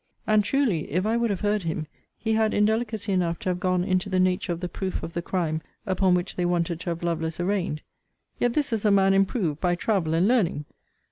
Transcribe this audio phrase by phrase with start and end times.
[0.25, 1.85] And truly, if I would have heard him,
[2.17, 5.21] he had indelicacy enough to have gone into the nature of the proof of the
[5.21, 7.83] crime upon which they wanted to have Lovelace arraigned.
[8.39, 10.65] Yet this is a man improved by travel and learning!